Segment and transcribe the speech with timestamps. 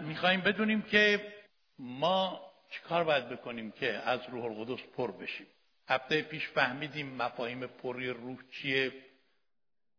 [0.00, 1.32] می‌خوایم بدونیم که
[1.78, 5.46] ما چیکار باید بکنیم که از روح القدس پر بشیم.
[5.88, 8.92] هفته پیش فهمیدیم مفاهیم پری روح چیه.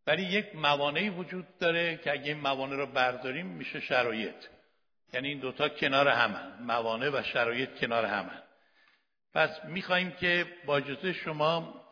[0.06, 4.34] ولی یک موانعی وجود داره که اگه این موانع رو برداریم میشه شرایط.
[5.12, 6.62] یعنی این دوتا کنار همن.
[6.62, 8.42] موانع و شرایط کنار همن.
[9.34, 11.84] پس می‌خواهیم که با اجازه شما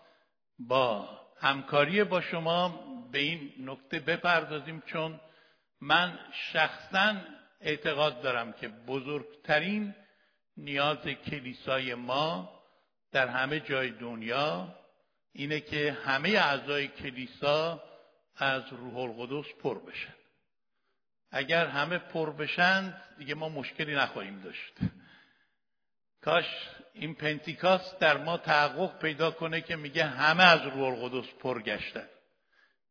[0.59, 1.09] با
[1.41, 2.69] همکاری با شما
[3.13, 5.21] به این نکته بپردازیم چون
[5.81, 6.19] من
[6.53, 7.17] شخصا
[7.61, 9.95] اعتقاد دارم که بزرگترین
[10.57, 12.59] نیاز کلیسای ما
[13.13, 14.75] در همه جای دنیا
[15.33, 17.83] اینه که همه اعضای کلیسا
[18.37, 20.15] از روح القدس پر بشن.
[21.31, 24.75] اگر همه پر بشن دیگه ما مشکلی نخواهیم داشت.
[26.23, 26.45] کاش
[26.95, 32.09] این پنتیکاست در ما تحقق پیدا کنه که میگه همه از روح القدس پر گشتن.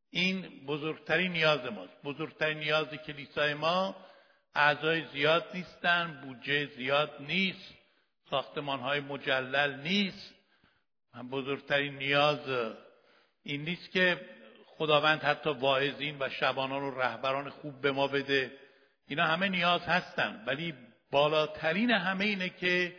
[0.10, 2.02] این بزرگترین نیاز ماست.
[2.04, 3.96] بزرگترین نیاز کلیسای ما
[4.58, 7.74] اعضای زیاد نیستن بودجه زیاد نیست
[8.30, 10.34] ساختمان های مجلل نیست.
[11.32, 12.74] بزرگترین نیاز
[13.44, 14.22] این نیست که
[14.66, 18.52] خداوند حتی واعظین و شبانان و رهبران خوب به ما بده.
[19.08, 20.74] اینا همه نیاز هستن ولی
[21.12, 22.96] بالاترین همه اینه که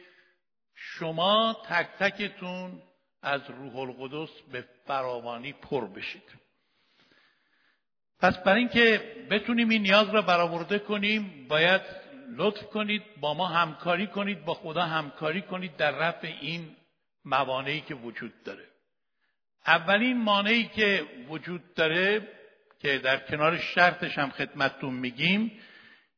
[0.75, 2.83] شما تک تکتون
[3.23, 6.48] از روح القدس به فراوانی پر بشید.
[8.21, 11.81] پس برای اینکه بتونیم این نیاز را برآورده کنیم باید
[12.37, 16.77] لطف کنید با ما همکاری کنید با خدا همکاری کنید در رفع این
[17.25, 18.65] موانعی که وجود داره.
[19.67, 22.29] اولین مانعی که وجود داره
[22.81, 25.53] که در کنار شرطش هم خدمتتون میگیم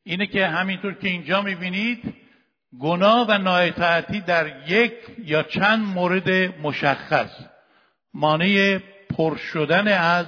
[0.03, 2.15] اینه که همینطور که اینجا می‌بینید
[2.81, 6.31] گناه و نااطاعتی در یک یا چند مورد
[6.63, 7.31] مشخص.
[8.15, 8.79] مانع
[9.17, 10.27] پر شدن از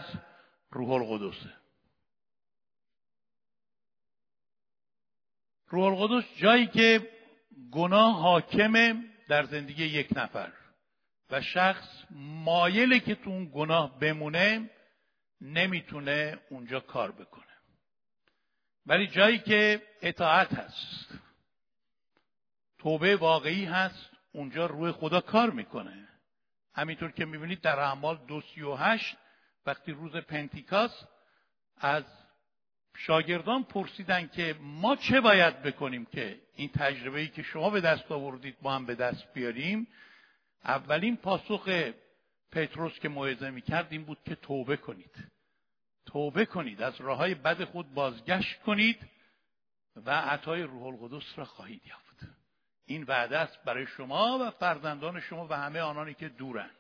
[0.71, 1.62] روح القدسه
[5.73, 7.11] روح القدس جایی که
[7.73, 10.53] گناه حاکمه در زندگی یک نفر
[11.31, 11.89] و شخص
[12.45, 14.71] مایله که تو اون گناه بمونه
[15.41, 17.45] نمی‌تونه اونجا کار بکنه.
[18.87, 21.19] ولی جایی که اطاعت هست
[22.79, 26.09] توبه واقعی هست اونجا روی خدا کار می‌کنه.
[26.75, 29.17] همینطور که می‌بینید در اعمال دو سی و هشت
[29.67, 31.05] وقتی روز پنتیکاس
[31.77, 32.05] از
[32.97, 38.13] شاگردان پرسیدن که ما چه باید بکنیم که این تجربه ای که شما به دست
[38.13, 39.87] آوردید ما هم به دست بیاریم
[40.65, 41.93] اولین پاسخ
[42.53, 45.33] پتروس که موعظه می‌کرد این بود که توبه کنید.
[46.07, 48.99] توبه کنید از راه های بد خود بازگشت کنید
[49.97, 52.33] و عطای روح القدس را خواهید یافت.
[52.87, 56.71] این وعده است برای شما و فرزندان شما و همه آنانی که دورن.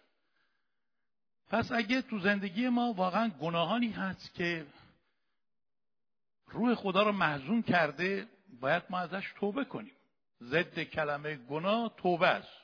[1.49, 4.67] پس اگه تو زندگی ما واقعا گناهانی هست که
[6.53, 8.27] روح خدا رو محزون کرده
[8.61, 9.97] باید ما ازش توبه کنیم.
[10.43, 12.63] ضد کلمه گناه توبه است.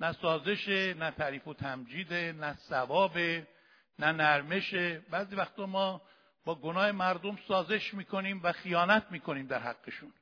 [0.00, 3.18] نه سازش نه تعریف و تمجید نه ثواب
[3.98, 4.74] نه نرمش.
[5.10, 6.02] بعضی وقتا ما
[6.44, 10.12] با گناه مردم سازش می‌کنیم و خیانت می‌کنیم در حقشون.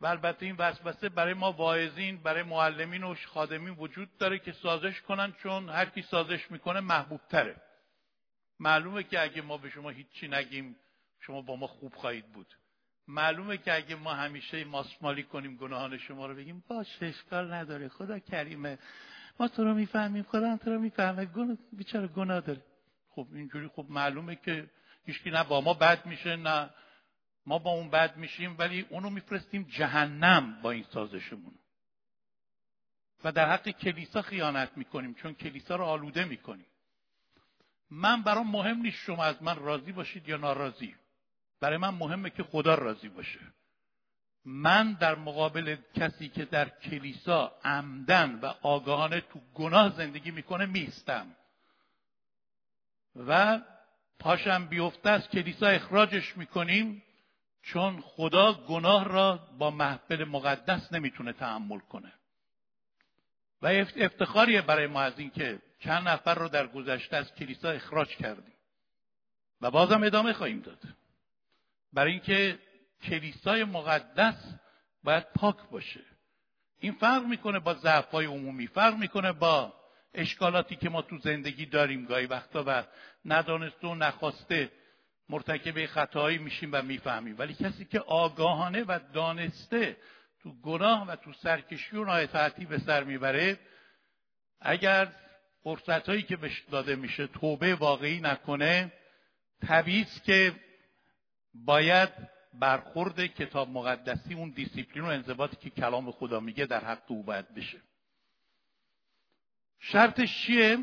[0.00, 5.00] و البته این وسوسه برای ما واعظین برای معلمین و خادمین وجود داره که سازش
[5.00, 7.56] کنن چون هر کی سازش می‌کنه محبوب تره
[8.60, 10.76] معلومه که اگه ما به شما هیچی نگیم
[11.20, 12.54] شما با ما خوب خواهید بود.
[13.08, 17.88] معلومه که اگه ما همیشه ماسمالی کنیم گناهان شما رو بگیم باشه اشکال نداره.
[17.88, 18.78] خدا کریمه.
[19.40, 21.24] ما تو رو می‌فهمیم خدا تو رو می‌فهمه.
[21.24, 22.62] گناه بیچاره گناه داره.
[23.10, 24.70] خب اینجوری خب معلومه که
[25.04, 26.70] هیچکی نه با ما بد میشه نه
[27.46, 31.54] ما با اون بد میشیم ولی اونو میفرستیم جهنم با این سازشمون.
[33.24, 36.66] و در حق کلیسا خیانت می‌کنیم چون کلیسا رو آلوده می‌کنیم.
[37.90, 40.94] من برام مهم نیست شما از من راضی باشید یا ناراضی.
[41.60, 43.40] برای من مهمه که خدا راضی باشه.
[44.44, 51.36] من در مقابل کسی که در کلیسا عمدن و آگاهانه تو گناه زندگی می‌کنه میستم
[53.16, 53.60] و
[54.18, 57.02] پاشم بیفته از کلیسا اخراجش می‌کنیم
[57.62, 62.12] چون خدا گناه را با محفل مقدس نمی‌تونه تحمل کنه.
[63.62, 68.54] و افتخاریه برای ما از اینکه چند نفر رو در گذشته از کلیسا اخراج کردیم.
[69.60, 70.78] و بازم ادامه خواهیم داد.
[71.92, 72.58] برای اینکه
[73.02, 74.54] کلیسای مقدس
[75.04, 76.00] باید پاک باشه.
[76.80, 79.74] این فرق می‌کنه با ضعفهای عمومی فرق می‌کنه با
[80.14, 82.04] اشکالاتی که ما تو زندگی داریم.
[82.04, 82.84] گاهی وقتا و
[83.24, 84.70] ندانسته و نخواسته
[85.28, 87.38] مرتکب خطایی میشیم و می‌فهمیم.
[87.38, 89.96] ولی کسی که آگاهانه و دانسته
[90.42, 93.58] تو گناه و تو سرکشی و نااطاعتی به سر می‌بره
[94.60, 95.12] اگر
[95.62, 98.92] فرصت که بهش داده میشه توبه واقعی نکنه
[99.66, 100.54] طبیعی که
[101.54, 102.08] باید
[102.54, 107.54] برخورد کتاب مقدسی اون دیسیپلین و انضباطی که کلام خدا میگه در حق او باید
[107.54, 107.78] بشه.
[109.78, 110.78] شرطش چیه؟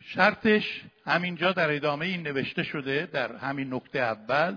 [0.00, 4.56] شرطش همینجا در ادامه این نوشته شده در همین نکته اول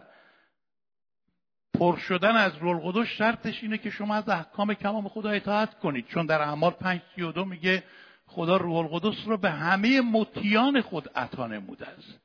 [1.74, 6.08] پر شدن از رول شرطش اینه که شما از احکام کلام خدا اطاعت کنید.
[6.08, 7.84] چون در اعمال 532 میگه
[8.26, 12.20] خدا روح القدس رو به همه مطیان خود عطا نموده است.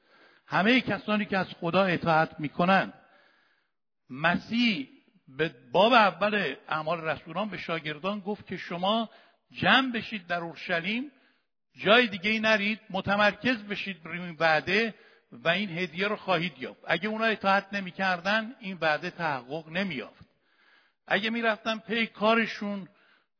[0.46, 2.92] همه کسانی که از خدا اطاعت می‌کنن
[4.10, 4.88] مسیح
[5.28, 9.10] به باب اول اعمال رسولان به شاگردان گفت که شما
[9.50, 11.10] جمع بشید در اورشلیم
[11.84, 14.94] جای دیگه ای نرید متمرکز بشید بر این وعده
[15.32, 16.80] و این هدیه رو خواهید یافت.
[16.86, 20.24] اگه اونا اطاعت نمی‌کردن این وعده تحقق نمیافت
[21.06, 22.88] اگه می‌رفتن پی کارشون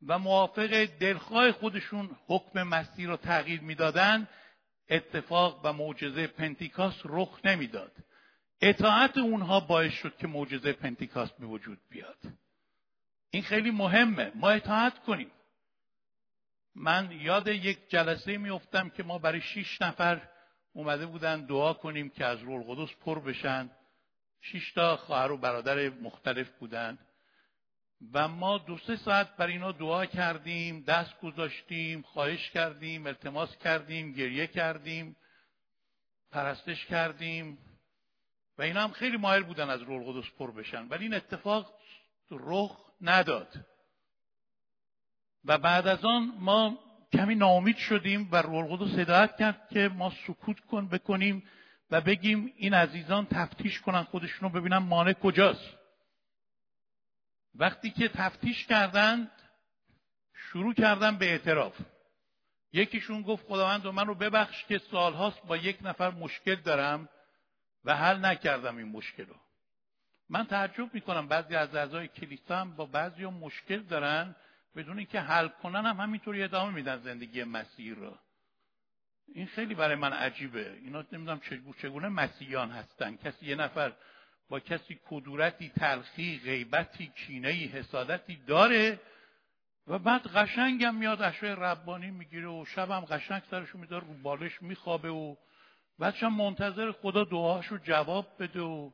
[0.06, 4.29] و موافق دلخواه خودشون حکم مسیح رو تغییر می‌دادن
[4.88, 7.92] اتفاق و معجزه پنتیکاست رخ نمی‌داد.
[8.60, 12.18] اطاعت اونها باعث شد که معجزه پنتیکاست به وجود بیاد.
[13.30, 14.32] این خیلی مهمه.
[14.34, 15.30] ما اطاعت کنیم.
[16.74, 20.28] من یاد یک جلسه میافتم که ما برای شیش نفر
[20.72, 23.70] اومده بودن دعا کنیم که از رول قدس پر بشن.
[24.40, 26.98] شیش تا خواهر و برادر مختلف بودن.
[28.12, 34.12] و ما دو سه ساعت بر اینا دعا کردیم دست گذاشتیم خواهش کردیم التماس کردیم
[34.12, 35.16] گریه کردیم
[36.31, 37.58] پرستش کردیم
[38.58, 40.88] و اینا هم خیلی مایل بودن از رول قدس پر بشن.
[40.88, 41.75] ولی این اتفاق
[42.31, 43.66] رخ نداد.
[45.44, 46.78] و بعد از آن ما
[47.12, 51.43] کمی ناامید شدیم و روح القدس هدایت کرد که ما سکوت کن بکنیم
[51.90, 55.76] و بگیم این عزیزان تفتیش کنن خودشون رو ببینن مانع کجاست.
[57.58, 59.31] وقتی که تفتیش کردند
[60.35, 61.81] شروع کردن به اعتراف.
[62.73, 67.08] یکیشون گفت خداوند و من رو ببخش که سالهاست با یک نفر مشکل دارم
[67.85, 69.37] و حل نکردم این مشکل رو.
[70.29, 74.37] من تعجب می‌کنم بعضی از اعضای کلیسا هم با بعضی مشکل دارن
[74.76, 78.19] بدون اینکه حل کنن هم همینطوری ادامه میدن زندگی مسیح رو.
[79.35, 80.73] این خیلی برای من عجیبه.
[80.73, 81.41] اینا نمی‌دونم
[81.79, 83.17] چگونه مسیحیان هستن.
[83.17, 83.93] کسی یه نفر
[84.48, 89.00] با کسی کدورتی تلخی غیبتی کینهی حسادتی داره
[89.87, 95.10] و بعد قشنگم میاد اشوه ربانی می‌گیره و شبم قشنگ سرشو میداره رو بالش میخوابه
[95.10, 95.37] و
[95.98, 98.90] بعدشم منتظر خدا دعاشو جواب بده و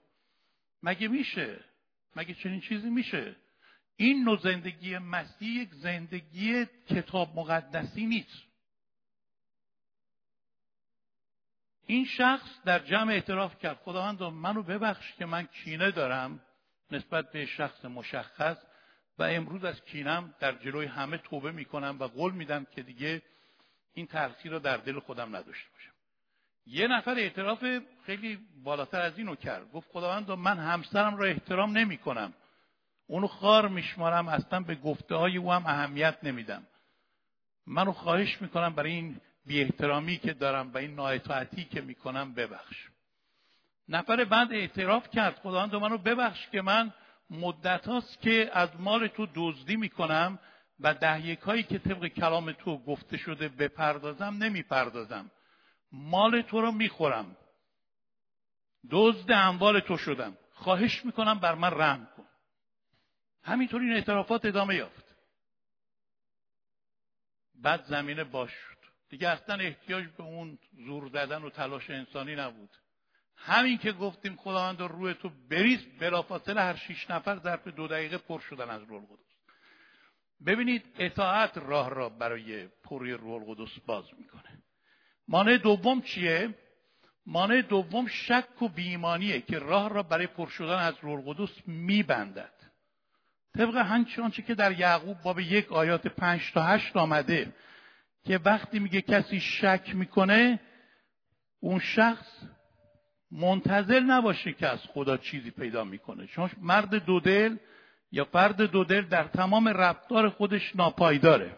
[0.83, 1.61] مگه میشه؟
[2.17, 3.37] مگه چنین چیزی میشه؟
[3.97, 8.52] این نوع زندگی مسیح یک زندگی کتاب مقدسی نیست.
[11.87, 13.77] این شخص در جمع اعتراف کرد.
[13.77, 16.41] خداوند منو ببخش که من کینه دارم
[16.91, 18.57] نسبت به شخص مشخص
[19.19, 23.23] و امروز از کینم در جلوی همه توبه می‌کنم و قول میدم که دیگه
[23.95, 25.93] این تلخی رو در دل خودم نداشته باشم.
[26.67, 27.65] یه نفر اعتراف
[28.07, 29.73] خیلی بالاتر از اینو کرد.
[29.73, 32.33] گفت خداوند من همسرم رو احترام نمی کنم
[33.07, 36.67] اونو خار میشمارم اصلا به گفته های او هم اهمیت نمیدم.
[37.67, 42.89] منو خواهش می‌کنم برای این بی احترامی که دارم و این نااطاعتی که می‌کنم ببخش.
[43.89, 46.95] نفر بعد اعتراف کرد خداوند منو ببخش که من
[47.31, 50.39] مدت هاست که از مال تو دزدی می‌کنم
[50.81, 55.31] و دهیک هایی که طبق کلام تو گفته شده بپردازم نمی‌پردازم.
[55.93, 57.37] مال تو رو می‌خورم.
[58.91, 60.37] دزد اموال تو شدم.
[60.53, 62.27] خواهش می‌کنم بر من رحم کن.
[63.43, 65.17] همینطور این اعترافات ادامه یافت.
[67.55, 68.72] بعد زمینه باش
[69.13, 72.71] دیگه اصلا احتیاج به اون زور زدن و تلاش انسانی نبود.
[73.37, 78.19] همین که گفتیم خداوند رو روی تو بریز بلافاصله هر شیش نفر ظرف دو دقیقه
[78.19, 79.37] پر شدن از روح القدس.
[80.47, 84.63] ببینید اطاعت راه را برای پری روح القدس باز می‌کنه.
[85.29, 86.55] مانع دوم چیه؟
[87.27, 92.55] مانع دوم شک و بیمانیه که راه را برای پر شدن از روح القدس میبندد.
[93.55, 93.77] طبق
[94.19, 97.53] آنچه که در یعقوب باب یک آیات پنج تا هشت آمده
[98.25, 100.61] که وقتی میگه کسی شک می‌کنه
[101.61, 102.27] اون شخص
[103.31, 106.27] منتظر نباشه که از خدا چیزی پیدا می‌کنه.
[106.27, 107.57] چون مرد دودل
[108.13, 111.57] یا فرد دودل در تمام رفتار خودش ناپایداره.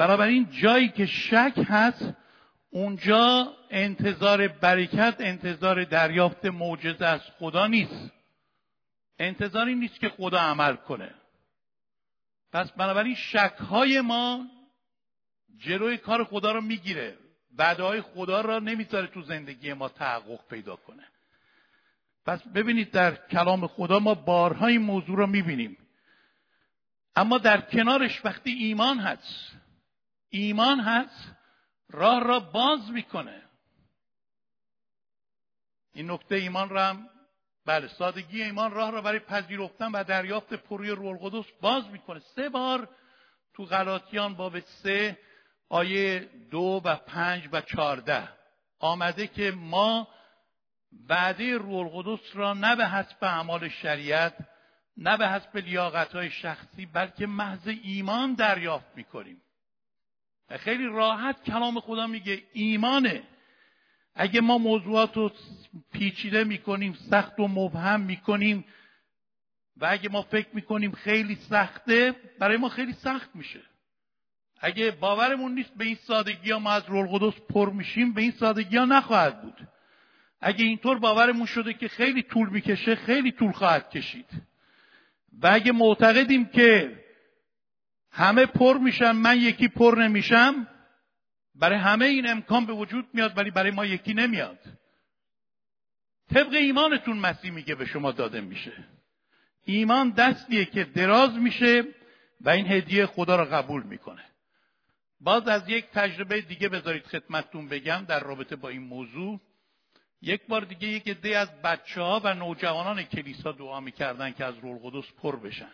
[0.00, 2.14] این جایی که شک هست
[2.70, 8.10] اونجا انتظار برکت انتظار دریافت معجزه از خدا نیست.
[9.18, 11.14] انتظاری نیست که خدا عمل کنه.
[12.52, 14.46] پس بنابراین شکهای ما
[15.56, 17.18] جلوی کار خدا رو می‌گیره.
[17.58, 21.08] وعده خدا را نمی‌ذاره تو زندگی ما تحقق پیدا کنه.
[22.26, 25.78] پس ببینید در کلام خدا ما بارها این موضوع رو می‌بینیم.
[27.16, 29.56] اما در کنارش وقتی ایمان هست
[30.28, 31.32] ایمان هست
[31.90, 33.42] راه را باز می‌کنه.
[35.94, 37.08] این نکته ایمان را هم
[37.66, 42.18] بله سادگی ایمان راه را برای پذیرفتن و دریافت پروی روح القدس باز می‌کنه.
[42.18, 42.88] سه بار
[43.54, 45.18] تو غلاطیان باب سه
[45.68, 48.28] آیه دو و پنج و چارده
[48.78, 50.08] آمده که ما
[51.08, 54.34] وعده روح القدس را نه به حسب اعمال شریعت
[54.96, 59.42] نه به حسب لیاقت های شخصی بلکه محض ایمان دریافت می‌کنیم.
[60.56, 63.22] خیلی راحت کلام خدا میگه ایمانه.
[64.14, 65.32] اگه ما موضوعات رو
[65.92, 68.64] پیچیده می‌کنیم سخت و مبهم می‌کنیم
[69.76, 73.60] و اگه ما فکر می‌کنیم خیلی سخته برای ما خیلی سخت میشه.
[74.60, 78.30] اگه باورمون نیست به این سادگی ها ما از رول قدس پر میشیم به این
[78.30, 79.68] سادگی ها نخواهد بود.
[80.40, 84.26] اگه اینطور باورمون شده که خیلی طول می‌کشه خیلی طول خواهد کشید.
[85.42, 86.98] و اگه معتقدیم که
[88.10, 90.68] همه پر میشن من یکی پر نمیشم
[91.54, 94.58] برای همه این امکان به وجود میاد ولی برای ما یکی نمیاد.
[96.34, 98.72] طبق ایمانتون مسیح میگه به شما داده میشه.
[99.64, 101.84] ایمان دستیه که دراز میشه
[102.40, 104.24] و این هدیه خدا را قبول می‌کنه.
[105.20, 109.40] باز از یک تجربه دیگه بذارید خدمتتون بگم در رابطه با این موضوع.
[110.22, 114.58] یک بار دیگه یک عده از بچه ها و نوجوانان کلیسا دعا می‌کردن که از
[114.58, 115.72] رول قدس پر بشن.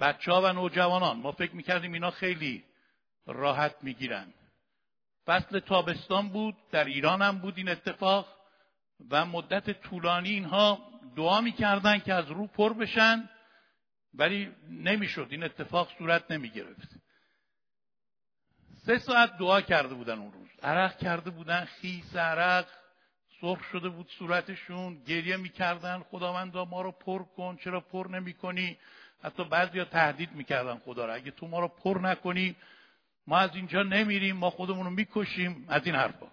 [0.00, 2.64] بچه ها و نوجوانان ما فکر می‌کردیم اینا خیلی
[3.26, 4.34] راحت می‌گیرن.
[5.26, 8.36] فصل تابستان بود در ایران هم بود این اتفاق
[9.10, 13.28] و مدت طولانی اینها دعا می‌کردن که از رو پر بشن
[14.14, 15.28] ولی نمی‌شد.
[15.30, 16.93] این اتفاق صورت نمی‌گرفت.
[18.86, 20.48] سه ساعت دعا کرده بودن اون روز.
[20.62, 22.66] عرق کرده بودن خیس عرق
[23.40, 28.78] سرخ شده بود صورتشون گریه می‌کردن خداوندا ما رو پر کن چرا پر نمی‌کنی؟
[29.22, 32.56] حتی بعضیا تهدید می‌کردن خدا را اگه تو ما رو پر نکنی
[33.26, 36.26] ما از اینجا نمیریم ما خودمون رو می‌کشیم از این حرفا.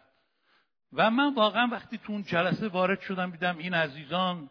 [0.93, 4.50] و من واقعا وقتی تو اون جلسه وارد شدم دیدم این عزیزان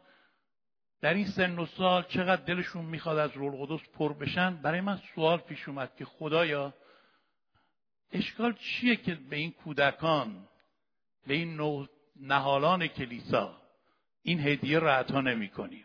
[1.00, 4.56] در این سن و سال چقدر دلشون می‌خواد از رول قدس پر بشن.
[4.56, 6.74] برای من سوال پیش اومد که خدایا
[8.12, 10.48] اشکال چیه که به این کودکان
[11.26, 11.86] به این
[12.16, 13.56] نهالان کلیسا
[14.22, 15.84] این هدیه را عطا نمی کنیم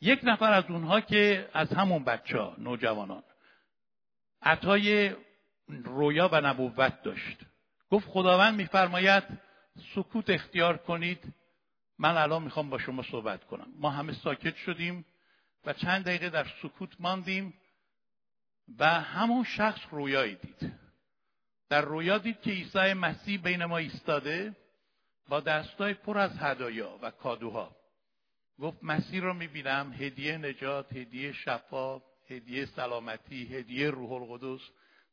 [0.00, 3.22] یک نفر از اونها که از همون بچه ها نوجوانان
[4.42, 5.14] عطای
[5.68, 7.38] رویا و نبوت داشت.
[7.90, 9.24] گفت خداوند میفرماید
[9.94, 11.34] سکوت اختیار کنید.
[11.98, 13.66] من الان می‌خوام با شما صحبت کنم.
[13.76, 15.04] ما همه ساکت شدیم
[15.64, 17.54] و چند دقیقه در سکوت ماندیم.
[18.78, 20.72] و همون شخص رویایی دید.
[21.68, 24.56] در رویا دید که عیسی مسیح بین ما ایستاده
[25.28, 27.76] با دستای پر از هدایا و کادوها.
[28.60, 34.60] گفت مسیح رو می‌بینم هدیه نجات هدیه شفا هدیه سلامتی هدیه روح القدس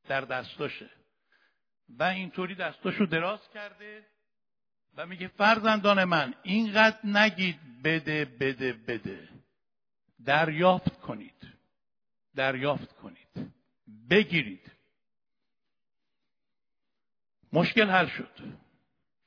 [0.07, 0.89] در دستاشه.
[1.89, 4.05] و اینطوری دستاشو دراز کرده
[4.97, 9.29] و میگه فرزندان من اینقدر نگید بده بده بده.
[10.25, 11.47] دریافت کنید.
[12.35, 13.24] دریافت کنید.
[14.09, 14.71] بگیرید.
[17.53, 18.29] مشکل حل شد.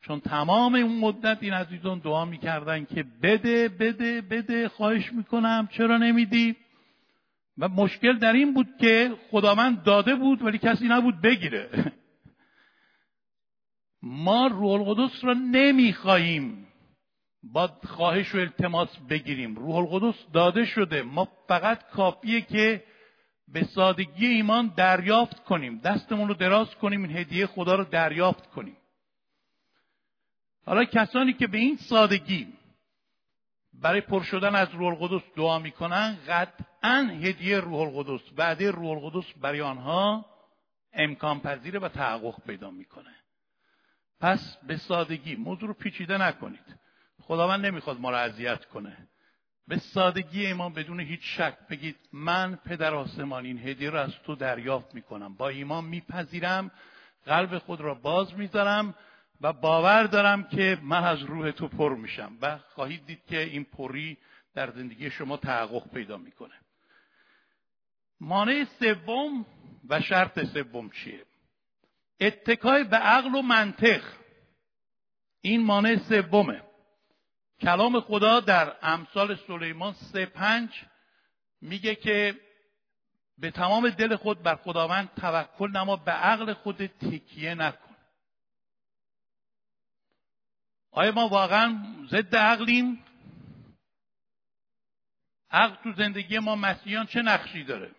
[0.01, 5.99] چون تمام اون مدت این عزیزان دعا می‌کردن که بده بده بده خواهش می‌کنم چرا
[5.99, 6.57] نمیدی؟
[7.59, 11.71] و مشکل در این بود که خداوند داده بود ولی کسی نبود بگیره.
[14.03, 16.67] ما روح القدس را نمی‌خواهیم
[17.43, 19.55] با خواهش و التماس بگیریم.
[19.55, 21.03] روح القدس داده شده.
[21.03, 22.85] ما فقط کافیه که
[23.53, 25.79] به سادگی ایمان دریافت کنیم.
[25.79, 28.77] دستمون رو دراز کنیم این هدیه خدا رو دریافت کنیم.
[30.67, 32.53] حالا کسانی که به این سادگی
[33.73, 39.33] برای پر شدن از روح القدس دعا می‌کنن قطعا هدیه روح القدس وعده روح القدس
[39.41, 40.27] برای آنها
[40.93, 43.15] امکان پذیره و تحقق پیدا می‌کنه.
[44.21, 46.79] پس به سادگی موضوع رو پیچیده نکنید.
[47.23, 49.09] خداوند نمی‌خواد ما رو اذیت کنه.
[49.69, 54.35] به سادگی ایمان بدون هیچ شک بگید من پدر آسمان این هدیه رو از تو
[54.35, 55.35] دریافت می‌کنم.
[55.35, 56.71] با ایمان میپذیرم
[57.27, 58.95] قلب خود را باز می‌ذارم
[59.41, 63.65] و باور دارم که من از روح تو پر میشم و خواهید دید که این
[63.65, 64.17] پری
[64.55, 66.55] در زندگی شما تحقق پیدا می‌کنه.
[68.21, 69.47] مانع سوم
[69.89, 71.25] و شرط سوم چیه؟
[72.21, 74.03] اتکای به عقل و منطق.
[75.41, 76.63] این مانع سومه.
[77.61, 80.85] کلام خدا در امثال سلیمان سه پنج
[81.61, 82.41] میگه که
[83.39, 87.97] به تمام دل خود بر خداوند توکل نما به عقل خود تکیه نکن.
[90.91, 93.05] آیا ما واقعا ضد عقلیم؟
[95.51, 97.91] عقل تو زندگی ما مسیحیان چه نقشی داره؟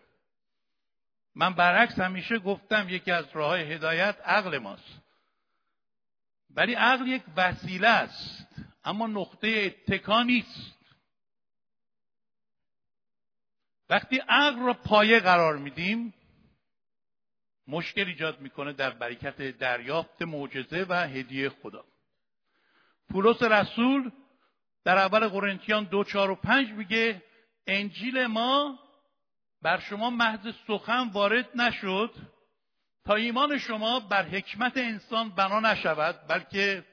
[1.34, 5.00] من برعکس همیشه گفتم یکی از راه هدایت عقل ماست.
[6.50, 8.49] ولی عقل یک وسیله است.
[8.84, 10.80] اما نقطه اتکا نیست.
[13.90, 16.14] وقتی عقل را پایه قرار میدیم
[17.66, 21.84] مشکل ایجاد می‌کنه در برکت دریافت معجزه و هدیه خدا.
[23.10, 24.10] پولس رسول
[24.84, 27.22] در اول قرنتیان دو چار و پنج میگه
[27.66, 28.78] انجیل ما
[29.62, 32.14] بر شما محض سخن وارد نشد
[33.04, 36.84] تا ایمان شما بر حکمت انسان بنا نشود بلکه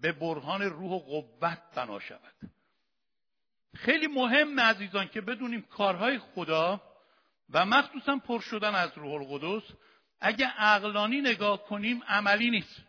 [0.00, 2.34] به برهان روح و قوت بنا شود.
[3.74, 6.82] خیلی مهم عزیزان که بدونیم کارهای خدا
[7.50, 9.62] و مخصوصا پر شدن از روح القدس
[10.20, 12.82] اگه عقلانی نگاه کنیم عملی نیست.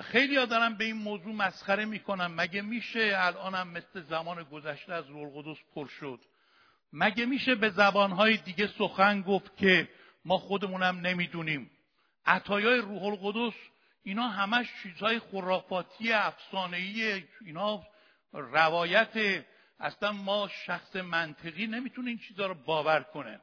[0.00, 2.26] خیلی ها دارن به این موضوع مسخره می‌کنن.
[2.26, 6.20] مگه میشه الانم مثل زمان گذشته از روح القدس پر شد؟
[6.92, 9.88] مگه میشه به زبانهای دیگه سخن گفت که
[10.24, 11.70] ما خودمونم نمی‌دونیم؟
[12.26, 13.54] عطایای روح القدس
[14.02, 17.82] اینا همش چیزهای خرافاتی افسانه‌ای اینا
[18.32, 19.44] روایت
[19.80, 23.40] اصلا ما شخص منطقی نمی‌تونه این چیزها رو باور کنه.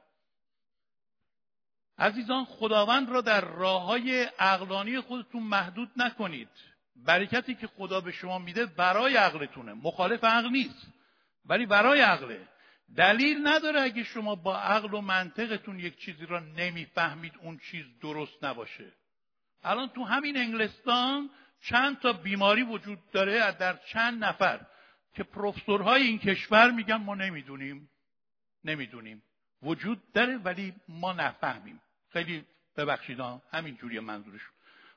[1.97, 6.49] عزیزان خداوند را در راه های عقلانی خودتون محدود نکنید.
[6.95, 9.73] برکتی که خدا به شما میده برای عقلتونه.
[9.73, 10.87] مخالف عقل نیست
[11.45, 12.47] ولی برای عقله.
[12.95, 18.43] دلیل نداره اگه شما با عقل و منطقتون یک چیزی را نمی‌فهمید اون چیز درست
[18.43, 18.93] نباشه.
[19.63, 21.29] الان تو همین انگلستان
[21.61, 24.59] چند تا بیماری وجود داره در چند نفر
[25.13, 27.89] که پروفسورهای این کشور میگن ما نمی‌دونیم
[28.63, 29.23] نمی‌دونیم.
[29.63, 31.81] وجود داره ولی ما نفهمیم.
[32.13, 32.45] خیلی
[32.77, 33.19] ببخشید
[33.51, 34.53] همین جوری منظورشون.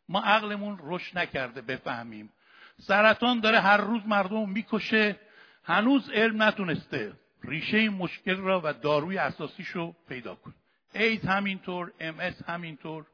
[0.09, 2.33] ما عقلمون رشد نکرده بفهمیم.
[2.79, 5.17] سرطان داره هر روز مردم می‌کشه.
[5.65, 7.13] هنوز علم نتونسته
[7.45, 10.55] ریشه این مشکل را و داروی اساسیش رو پیدا کنه
[10.95, 13.07] ایدز همینطور ام اس همینطور.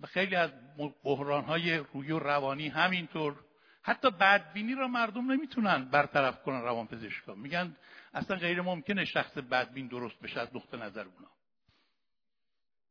[0.00, 0.50] و خیلی از
[1.04, 3.36] بحران های روحی و روانی همینطور.
[3.82, 7.76] حتی بدبینی را مردم نمی‌تونن برطرف کنن روان پزشکا میگن
[8.14, 11.30] اصلا غیر ممکنه شخص بدبین درست بشه از نقطه نظر اونا.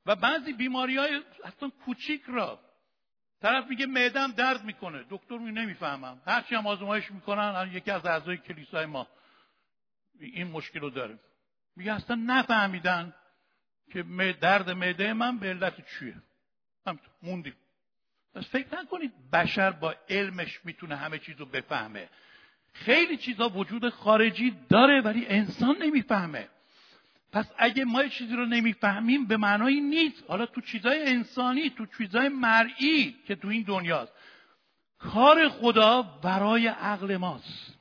[0.06, 2.60] و بعضی بیماری های اصلا کوچیک را.
[3.42, 5.06] طرف میگه معدم درد می‌کنه.
[5.10, 6.22] دکتر می نمی‌فهمم.
[6.28, 9.08] هرچی هم آزمایش می‌کنن یکی از اعضای کلیسای ما
[10.20, 11.20] این مشکل رو داره.
[11.76, 13.14] میگه اصلا نفهمیدن
[13.94, 14.04] که
[14.42, 16.16] درد معده من به علت چیه.
[16.88, 17.56] همطور موندیم.
[18.36, 22.10] پس فکر نکنید بشر با علمش می‌تونه همه چیز رو بفهمه.
[22.74, 26.48] خیلی چیزها وجود خارجی داره ولی انسان نمی‌فهمه.
[27.32, 30.24] پس اگه ما چیزی رو نمی‌فهمیم به معنای نیست.
[30.28, 34.14] حالا تو چیزای انسانی تو چیزای مرئی که تو این دنیاست
[35.00, 37.74] کار خدا برای عقل ماست.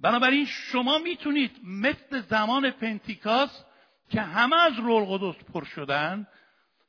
[0.00, 3.64] بنابراین شما می‌تونید مثل زمان پنتیکاس
[4.10, 6.26] که همه از رول قدس پر شدن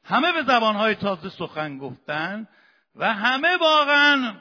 [0.05, 2.47] همه به زبانهای تازه سخن گفتن
[2.95, 4.35] و همه واقعا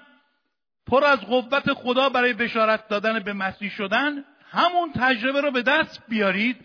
[0.86, 4.24] پر از قوت خدا برای بشارت دادن به مسیح شدن.
[4.50, 6.64] همون تجربه رو به دست بیارید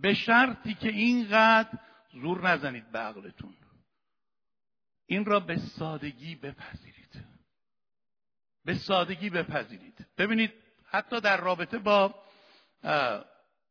[0.00, 1.68] به شرطی که اینقدر
[2.12, 3.54] زور نزنید به عقلتون.
[5.06, 7.24] این را به سادگی بپذیرید.
[8.64, 10.06] به سادگی بپذیرید.
[10.18, 10.52] ببینید
[10.90, 12.14] حتی در رابطه با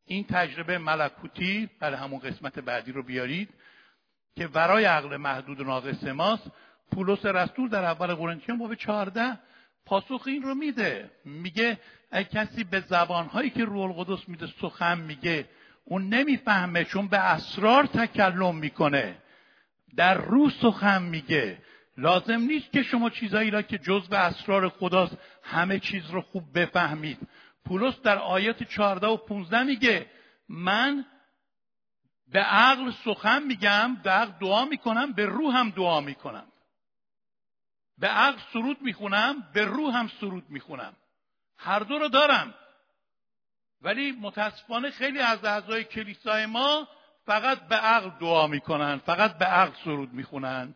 [0.04, 3.54] این تجربه ملکوتی برای همون قسمت بعدی رو بیارید.
[4.40, 6.50] که برای عقل محدود و ناقص ماست
[6.92, 9.38] پولس رسول در اول قرنتیان باب 14
[9.86, 11.10] پاسخ این رو میده.
[11.24, 11.78] میگه
[12.10, 15.48] اگه کسی به زبانهایی که روح القدس میده سخن میگه
[15.84, 19.16] اون نمی‌فهمه چون به اسرار تکلم می‌کنه.
[19.96, 21.58] در روح سخن میگه.
[21.96, 27.18] لازم نیست که شما چیزایی را که جزء اسرار خداست همه چیز رو خوب بفهمید.
[27.64, 30.06] پولس در آیات 14 و 15 میگه
[30.48, 31.04] من
[32.32, 36.46] به عقل سخن میگم به عقل دعا می‌کنم به روح هم دعا می‌کنم.
[37.98, 40.96] به عقل سرود می‌خونم به روح هم سرود می‌خونم.
[41.58, 42.54] هر دو رو دارم.
[43.82, 46.88] ولی متاسفانه خیلی از اعضای کلیسای ما
[47.26, 50.74] فقط به عقل دعا می‌کنن فقط به عقل سرود می‌خونن.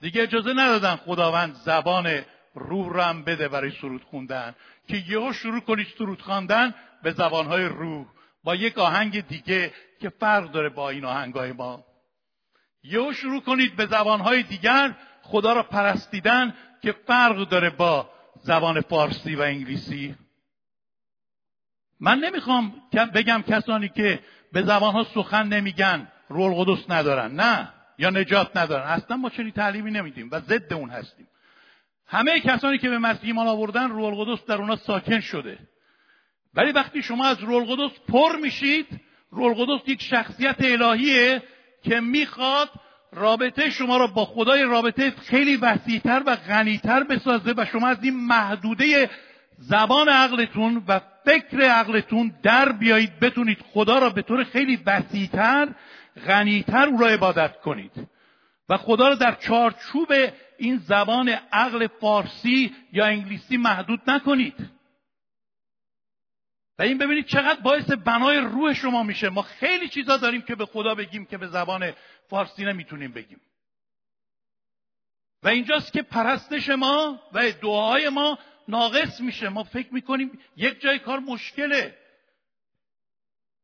[0.00, 4.54] دیگه اجازه ندادن خداوند زبان روح رو هم بده برای سرود خوندن.
[4.88, 8.06] که یهو شروع کنید سرود خواندن به زبانهای روح.
[8.44, 11.84] با یک آهنگ دیگه که فرق داره با این آهنگای ما.
[12.82, 18.10] یهو شروع کنید به زبانهای دیگر خدا را پرستیدن که فرق داره با
[18.42, 20.14] زبان فارسی و انگلیسی.
[22.00, 22.82] من نمی‌خوام
[23.14, 24.20] بگم کسانی که
[24.52, 27.34] به زبانها سخن نمیگن رول قدس ندارن.
[27.34, 28.86] نه یا نجات ندارن.
[28.86, 31.28] اصلا ما چنین تعلیمی نمیدیم و ضد اون هستیم.
[32.06, 35.58] همه کسانی که به مسیح ایمان آوردن رول قدس در اونا ساکن شده.
[36.54, 38.86] ولی وقتی شما از رول قدس پر میشید
[39.30, 41.42] رول قدس یک شخصیت الهیه
[41.82, 42.68] که می‌خواد
[43.12, 48.16] رابطه شما را با خدای رابطه خیلی وسیعتر و غنیتر بسازه و شما از این
[48.16, 49.10] محدوده
[49.58, 55.68] زبان عقلتون و فکر عقلتون در بیایید بتونید خدا را به طور خیلی وسیعتر
[56.26, 57.92] غنیتر او را عبادت کنید.
[58.68, 60.12] و خدا را در چارچوب
[60.58, 64.54] این زبان عقل فارسی یا انگلیسی محدود نکنید.
[66.80, 69.28] و این ببینید چقدر باعث بنای روح شما میشه.
[69.28, 71.92] ما خیلی چیزا داریم که به خدا بگیم که به زبان
[72.28, 73.40] فارسی نمی‌تونیم بگیم.
[75.42, 78.38] و اینجاست که پرستش ما و دعاهای ما
[78.68, 79.48] ناقص میشه.
[79.48, 81.98] ما فکر می‌کنیم یک جای کار مشکله.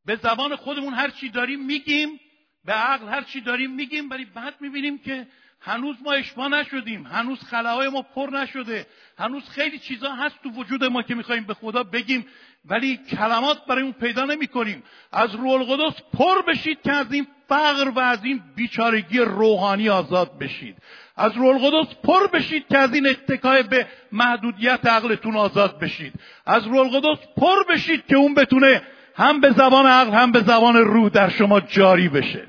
[0.05, 2.20] به زبان خودمون هر چی داریم میگیم
[2.64, 5.26] به عقل هر چی داریم میگیم ولی بعد می‌بینیم که
[5.60, 7.06] هنوز ما اشبا نشدیم.
[7.06, 8.86] هنوز خلاهای ما پر نشده.
[9.18, 12.26] هنوز خیلی چیزا هست تو وجود ما که می‌خوایم به خدا بگیم
[12.64, 17.26] ولی کلمات برای اون پیدا نمی کنیم از روح القدس پر بشید که از این
[17.48, 20.76] فقر و از این بیچارگی روحانی آزاد بشید.
[21.16, 26.12] از روح القدس پر بشید که از این اتکای به محدودیت عقلتون آزاد بشید.
[26.46, 28.82] از روح القدس پر بشید که اون بتونه
[29.16, 32.46] هم به زبان عقل هم به زبان روح در شما جاری بشه.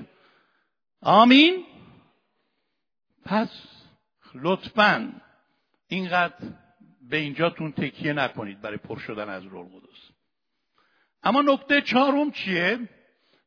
[1.01, 1.66] آمین.
[3.27, 3.49] پس
[4.35, 5.13] لطفا
[5.87, 6.35] اینقدر
[7.09, 9.97] به اینجاتون تکیه نکنید برای پر شدن از روح القدس
[11.23, 12.79] اما نکته چهارم چیه؟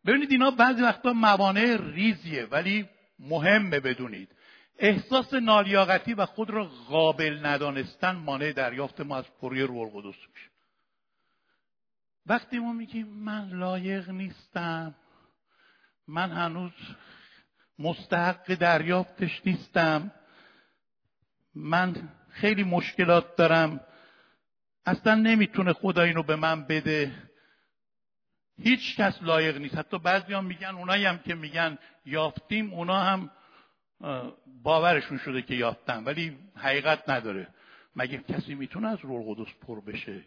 [0.07, 2.89] ببینید اینا بعضی وقتا موانع ریزیه ولی
[3.19, 4.29] مهمه بدونید.
[4.79, 10.51] احساس نالیاقتی و خود را قابل ندانستن مانع دریافت ما از پروی روح القدس میشه.
[12.27, 14.95] وقتی ما میگیم من لایق نیستم
[16.09, 16.73] من هنوز
[17.81, 20.11] مستحق دریافتش نیستم.
[21.55, 23.81] من خیلی مشکلات دارم.
[24.87, 27.13] اصلا نمی‌تونه خدا اینو به من بده.
[28.63, 29.79] هیچ کس لایق نیست.
[29.79, 33.31] حتی بعضی هم میگن اونایی هم که میگن یافتیم اونا هم
[34.63, 37.49] باورشون شده که یافتن ولی حقیقت نداره.
[37.97, 40.25] مگه کسی می‌تونه از رول قدس پر بشه؟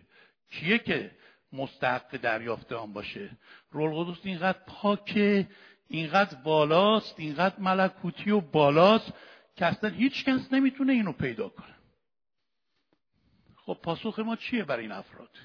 [0.52, 1.12] کیه که
[1.54, 3.30] مستحق دریافت آن باشه؟
[3.72, 5.48] رول قدس اینقدر پاکه
[5.88, 9.14] اینقدر بالاست اینقدر ملکوتی و بالاست
[9.56, 11.76] که اصلا هیچ کس نمی‌تونه اینو پیدا کنه.
[13.56, 15.38] خب پاسخ ما چیه برای این افراد؟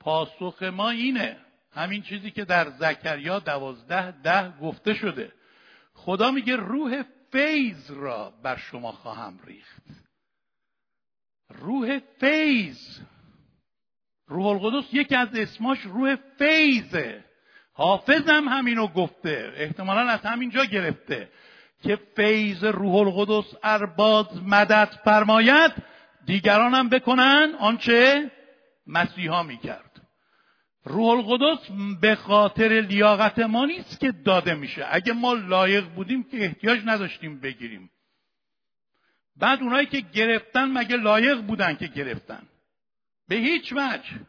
[0.00, 1.36] پاسخ ما اینه
[1.72, 5.32] همین چیزی که در زکریا دوازده ده گفته شده.
[5.94, 9.82] خدا میگه روح فیض را بر شما خواهم ریخت.
[11.48, 13.00] روح فیض
[14.26, 17.24] روح القدس یکی از اسماش روح فیضه.
[17.78, 19.52] حافظم همینو گفته.
[19.56, 21.28] احتمالا از همینجا گرفته.
[21.82, 25.72] که فیض روح القدس ارباز مدد فرماید
[26.26, 28.30] دیگرانم بکنن آنچه
[28.86, 30.02] مسیحا می‌کرد.
[30.84, 31.68] روح القدس
[32.00, 34.86] به خاطر لیاقت ما نیست که داده میشه.
[34.90, 37.90] اگه ما لایق بودیم که احتیاج نداشتیم بگیریم.
[39.36, 42.42] بعد اونایی که گرفتن مگه لایق بودن که گرفتن؟
[43.28, 44.20] به هیچ وجه.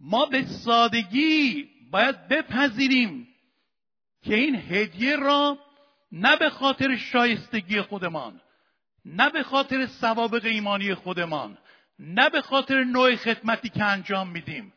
[0.00, 3.28] ما به سادگی باید بپذیریم
[4.22, 5.58] که این هدیه را
[6.12, 8.40] نه به خاطر شایستگی خودمان
[9.04, 11.58] نه به خاطر سوابق ایمانی خودمان
[11.98, 14.72] نه به خاطر نوع خدمتی که انجام میدیم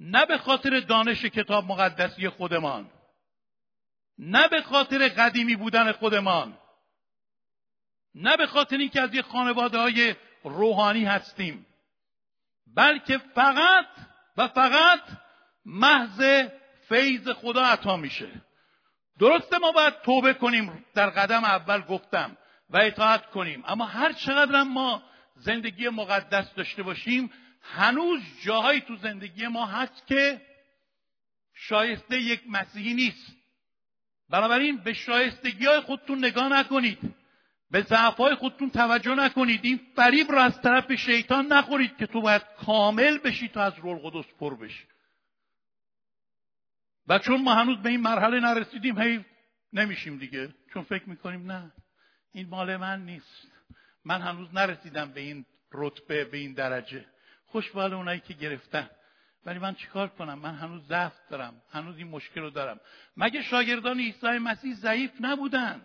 [0.00, 2.90] نه به خاطر دانش کتاب مقدسی خودمان
[4.18, 6.58] نه به خاطر قدیمی بودن خودمان
[8.14, 11.66] نه به خاطر اینکه از یه خانواده های روحانی هستیم
[12.74, 13.86] بلکه فقط
[14.36, 15.00] و فقط
[15.64, 16.50] محض
[16.90, 18.28] فیض خدا عطا میشه.
[19.18, 20.84] درسته ما باید توبه کنیم.
[20.94, 22.36] در قدم اول گفتم
[22.70, 23.64] و اطاعت کنیم.
[23.66, 25.02] اما هر چقدر ما
[25.36, 27.30] زندگی مقدس داشته باشیم
[27.62, 30.40] هنوز جاهایی تو زندگی ما هست که
[31.54, 33.36] شایسته یک مسیحی نیست.
[34.30, 36.98] بنابراین به شایستگی های خودتون نگاه نکنید.
[37.70, 39.60] به ضعف های خودتون توجه نکنید.
[39.62, 43.98] این فریب را از طرف شیطان نخورید که تو باید کامل بشی تا از رول
[43.98, 44.84] قدس پر بشی.
[47.08, 49.24] و چون ما هنوز به این مرحله نرسیدیم هی
[49.72, 50.54] نمیشیم دیگه.
[50.74, 51.72] چون فکر می‌کنیم نه
[52.32, 53.52] این مال من نیست.
[54.04, 57.06] من هنوز نرسیدم به این رتبه به این درجه.
[57.46, 58.90] خوشبال اونایی که گرفتن.
[59.46, 61.62] ولی من چیکار کنم؟ من هنوز ضعف دارم.
[61.72, 62.80] هنوز این مشکل رو دارم.
[63.16, 65.82] مگه شاگردان عیسی مسیح ضعیف نبودن؟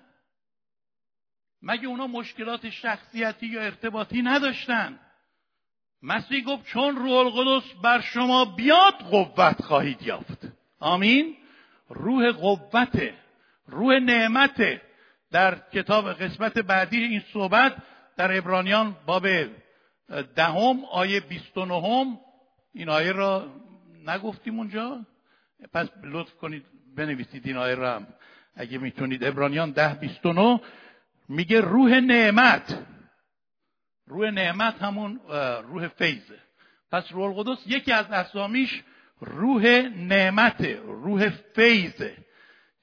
[1.62, 5.00] مگه اونا مشکلات شخصیتی یا ارتباطی نداشتن؟
[6.02, 10.45] مسیح گفت چون روح القدس بر شما بیاد قوت خواهید یافت.
[10.80, 11.38] آمین.
[11.90, 13.14] روح قوت
[13.68, 14.82] روح نعمت
[15.32, 17.76] در کتاب قسمت بعدی این صحبت
[18.18, 19.28] در ابرانیان باب
[20.36, 22.18] دهم آیه 29
[22.74, 23.54] این آیه را
[24.06, 25.06] نگفتیم اونجا.
[25.74, 27.96] پس لطف کنید بنویسید این آیه را.
[27.96, 28.08] هم
[28.56, 30.60] اگه می‌تونید ابرانیان ده 29
[31.30, 32.86] میگه روح نعمت.
[34.08, 35.20] روح نعمت همون
[35.64, 36.40] روح فیضه
[36.92, 38.84] پس روح القدس یکی از اسامیش
[39.20, 39.66] روح
[39.98, 42.18] نعمت روح فیضه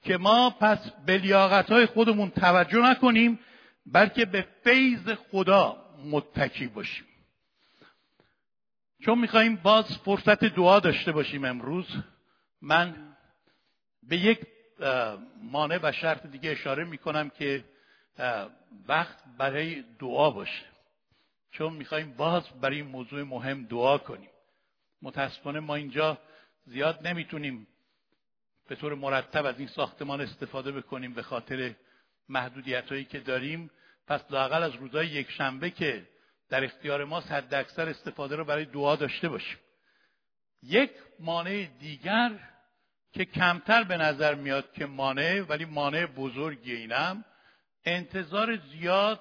[0.01, 3.39] که ما پس به لیاقت های خودمون توجه نکنیم
[3.85, 7.05] بلکه به فیض خدا متکی باشیم.
[9.05, 11.87] چون میخواییم باز فرصت دعا داشته باشیم امروز
[12.61, 13.15] من
[14.03, 14.39] به یک
[15.41, 17.63] مانع و شرط دیگه اشاره می‌کنم که
[18.87, 20.65] وقت برای دعا باشه.
[21.51, 24.29] چون می‌خوایم باز برای این موضوع مهم دعا کنیم.
[25.03, 26.17] متاسفانه ما اینجا
[26.65, 27.67] زیاد نمی‌تونیم
[28.67, 31.73] به طور مرتب از این ساختمان استفاده بکنیم به خاطر
[32.29, 33.71] محدودیت هایی که داریم.
[34.07, 36.07] پس لاقل از روزهای یک شنبه که
[36.49, 39.57] در اختیار ماست حد اکثر استفاده رو برای دعا داشته باشیم.
[40.63, 42.39] یک مانع دیگر
[43.13, 47.25] که کمتر به نظر میاد که مانع ولی مانع بزرگی اینم
[47.85, 49.19] انتظار زیاد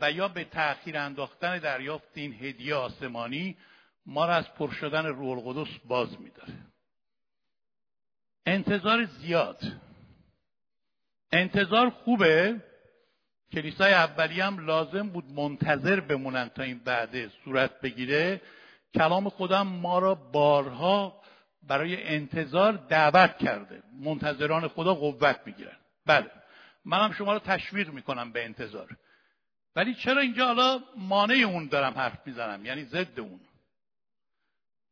[0.00, 3.56] و یا به تأخیر انداختن دریافت این هدیه آسمانی
[4.10, 6.52] ما را از پر شدن روح القدس باز میداره.
[8.46, 9.62] انتظار زیاد.
[11.32, 12.60] انتظار خوبه.
[13.52, 18.40] کلیسای اولی هم لازم بود منتظر بمونن تا این بعده صورت بگیره.
[18.94, 21.22] کلام خودم ما را بارها
[21.62, 23.82] برای انتظار دعوت کرده.
[24.00, 25.76] منتظران خدا قوت می‌گیرن.
[26.06, 26.30] بله.
[26.84, 28.96] منم شما رو تشویق می‌کنم به انتظار.
[29.76, 33.40] ولی چرا اینجا حالا مانع اون دارم حرف می‌زنم؟ یعنی ضد اون.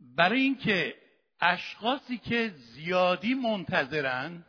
[0.00, 0.96] برای اینکه
[1.40, 4.44] اشخاصی که زیادی منتظرن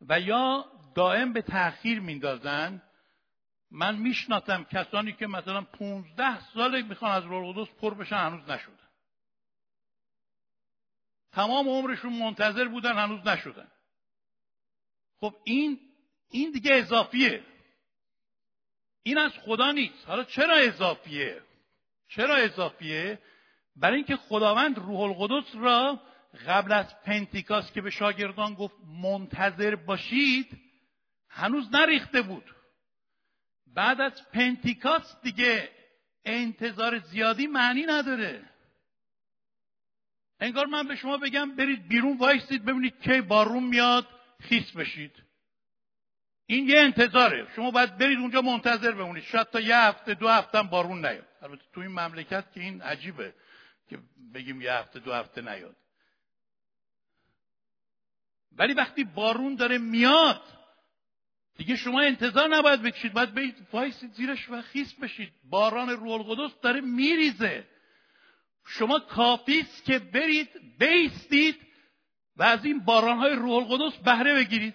[0.00, 2.82] و یا دائم به تاخیر میندازن
[3.70, 8.88] من می‌شناسم کسانی که مثلا 15 سال می‌خوان از روح پر بشن هنوز نشدن.
[11.32, 13.68] تمام عمرشون منتظر بودن هنوز نشدن.
[15.20, 15.80] خب این
[16.30, 17.44] این دیگه اضافیه.
[19.02, 20.06] این از خدا نیست.
[20.06, 21.42] حالا چرا اضافیه؟
[22.08, 23.18] چرا اضافیه؟
[23.80, 26.00] برای اینکه خداوند روح القدس را
[26.46, 30.60] قبل از پنتیکاس که به شاگردان گفت منتظر باشید
[31.28, 32.54] هنوز نریخته بود.
[33.74, 35.70] بعد از پنتیکاس دیگه
[36.24, 38.44] انتظار زیادی معنی نداره.
[40.40, 44.06] انگار من به شما بگم برید بیرون وایستید ببینید کی بارون میاد
[44.40, 45.12] خیس بشید.
[46.46, 47.46] این یه انتظاره.
[47.56, 49.22] شما باید برید اونجا منتظر بمونید.
[49.22, 51.26] شاید تا یه هفته دو هفته بارون نیاد.
[51.42, 53.34] البته تو این مملکت که این عجیبه.
[53.88, 53.98] که
[54.34, 55.76] بگیم یه هفته دو هفته نیاد.
[58.52, 60.42] ولی وقتی بارون داره میاد
[61.56, 65.32] دیگه شما انتظار نباید بکشید باید برید وایسید زیرش و خیس بشید.
[65.44, 67.68] باران روح القدس داره میریزه.
[68.66, 70.48] شما کافیست که برید
[70.78, 71.56] بایستید
[72.36, 74.74] و از این بارانهای روح القدس بهره بگیرید.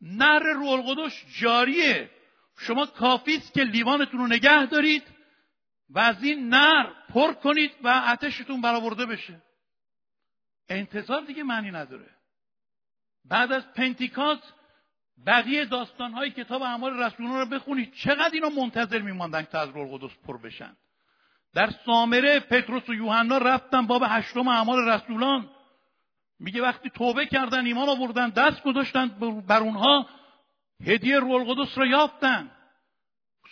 [0.00, 2.10] نهر روح القدس جاریه.
[2.58, 5.02] شما کافیست که لیوانتون رو نگه دارید.
[5.92, 9.42] و از این نهر پر کنید و عطشتون برآورده بشه.
[10.68, 12.10] انتظار دیگه معنی نداره.
[13.24, 14.52] بعد از پنتیکاست
[15.26, 17.92] بقیه داستانهای کتاب اعمال رسولان رو بخونید.
[17.92, 20.76] چقدر اینا منتظر میماندن که از روح القدس پر بشن.
[21.54, 25.50] در سامره پتروس و یوحنا رفتن باب هشتم اعمال رسولان.
[26.40, 29.08] میگه وقتی توبه کردن ایمان آوردن دست گذاشتن
[29.48, 30.08] بر اونها
[30.86, 32.50] هدیه روح القدس رو یافتن.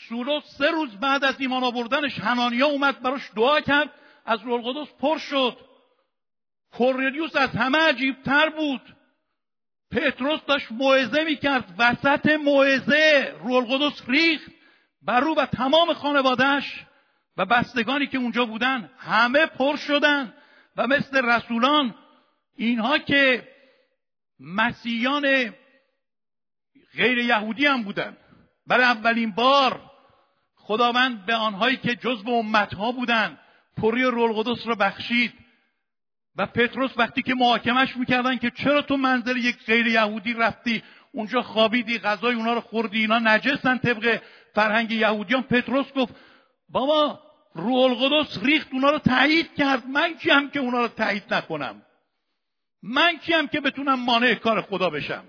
[0.08, 3.90] سولوس سه روز بعد از ایمان آوردنش هنانیا اومد براش دعا کرد.
[4.26, 5.56] از روح القدس پر شد.
[6.72, 8.96] کورنلیوس از همه عجیب تر بود.
[9.90, 11.74] پتروس داشت موعظه می‌کرد.
[11.78, 14.50] وسط موعظه روح القدس ریخت.
[15.02, 16.84] بر رو و تمام خانوادهش
[17.36, 20.34] و بستگانی که اونجا بودن همه پر شدن.
[20.76, 21.94] و مثل رسولان
[22.56, 23.48] اینها که
[24.40, 25.54] مسیحیان
[26.96, 28.16] غیر یهودی هم بودن.
[28.66, 29.89] برای اولین بار
[30.62, 33.38] خداوند به آنهایی که جزو امتها بودن
[33.76, 35.32] پری رول قدس را بخشید.
[36.36, 41.42] و پتروس وقتی که محاکمش می‌کردن که چرا تو منزل یک غیر یهودی رفتی اونجا
[41.42, 44.22] خوابیدی غذای اونا رو خوردی اینا نجسن طبق
[44.54, 46.14] فرهنگ یهودیان پتروس گفت
[46.68, 47.20] بابا
[47.54, 51.82] روح القدس ریخت اونا رو تایید کرد من کیم که اونا رو تایید نکنم؟
[52.82, 55.24] من کیم که بتونم مانع کار خدا بشم؟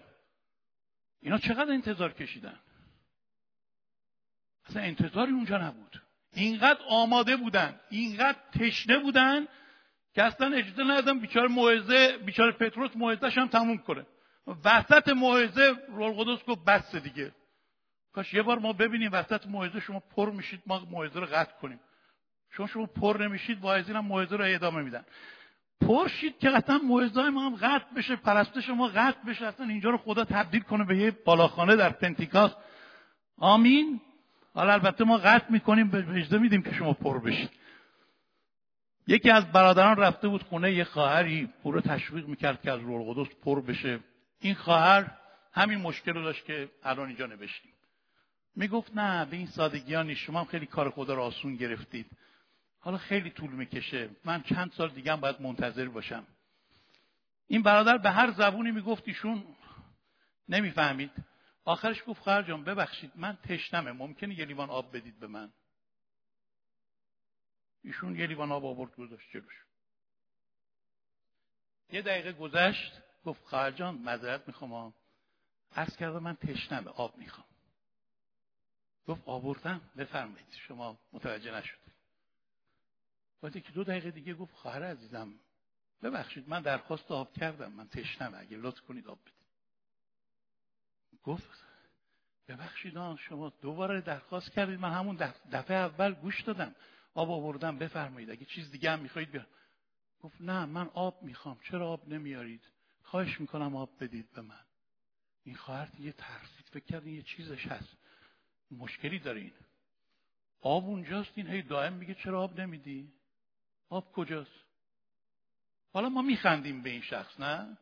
[1.21, 2.59] اینا چقدر انتظار کشیدن؟
[4.71, 6.01] اصلا انتظاری اونجا نبود.
[6.33, 9.47] اینقدر آماده بودن اینقدر تشنه بودن
[10.13, 14.05] که اصلا اجازه ندادن بیچاره موعظه بیچاره پتروس موعظهش هم تموم کنه.
[14.65, 17.31] وسط موعظه رول قدس گفت بس دیگه.
[18.13, 21.79] کاش یه بار ما ببینیم وسط موعظه شما پر میشید ما موعظه رو قطع کنیم.
[22.51, 25.05] شما شما پر نمیشید واعظین هم موعظه رو ادامه میدن.
[25.81, 29.89] پر شید که قطعا موعظه ما هم قطع بشه پرستش ما قطع بشه اصلا اینجا
[29.89, 32.55] رو خدا تبدیل کنه به یه بالاخانه در پنتیکاست.
[33.37, 34.01] آمین.
[34.53, 37.49] حالا البته ما قطع می‌کنیم به اجازه میدیم که شما پر بشید.
[39.07, 43.07] یکی از برادران رفته بود خونه یه خواهری او رو تشویق می‌کرد که از روح
[43.07, 43.99] القدس پر بشه.
[44.39, 45.11] این خواهر
[45.53, 47.71] همین مشکل رو داشت که الان اینجا نوشتیم.
[48.55, 52.05] می‌گفت نه به این سادگی ها شما هم خیلی کار خدا رو آسون گرفتید.
[52.79, 54.09] حالا خیلی طول می‌کشه.
[54.25, 56.23] من چند سال دیگه هم باید منتظر باشم.
[57.47, 59.43] این برادر به هر زبونی می‌گفت ایشون
[60.49, 61.11] نمی‌فهمید.
[61.71, 63.91] آخرش گفت خواهر جان ببخشید من تشنمه.
[63.91, 65.51] ممکنه یه لیوان آب بدید به من.
[67.83, 69.65] ایشون یه لیوان آب آورد گذاشت جلوش.
[71.89, 74.93] یه دقیقه گذشت گفت خواهر جان معذرت می‌خوام
[75.75, 77.47] عرض کرده من تشنمه آب می‌خوام.
[79.07, 81.77] گفت آوردم بفرمایید شما متوجه نشد
[83.41, 85.33] بعد که دو دقیقه دیگه گفت خواهر عزیزم
[86.03, 89.40] ببخشید من درخواست آب کردم من تشنمه اگه لطف کنید آب بدید.
[91.23, 91.63] گفت
[92.47, 95.15] ببخشید آن شما دوباره درخواست کردید من همون
[95.51, 96.75] دفعه اول گوش دادم
[97.13, 99.45] آب آوردم بفرمایید اگه چیز دیگه هم می‌خواهید بیا
[100.21, 102.61] گفت نه من آب می‌خوام چرا آب نمیارید
[103.03, 104.59] خواهش می‌کنم آب بدید به من.
[105.43, 107.97] این خواهر دیگه ترسید فکر کرد یه چیزش هست.
[108.71, 109.51] مشکلی دارین
[110.61, 113.13] آب اونجاست این هی دائم میگه چرا آب نمیدی؟
[113.89, 114.65] آب کجاست؟
[115.93, 117.77] حالا ما میخندیم به این شخص نه؟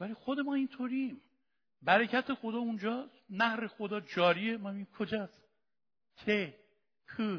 [0.00, 1.20] ولی خود ما اینطوریم.
[1.82, 3.14] برکت خدا اونجاست.
[3.30, 4.56] نهر خدا جاریه.
[4.56, 5.42] ما میگیم کجاست؟
[6.24, 6.54] که
[7.16, 7.38] کو.